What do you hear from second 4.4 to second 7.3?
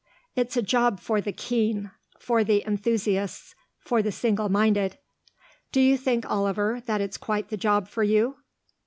minded. Do you think, Oliver, that it's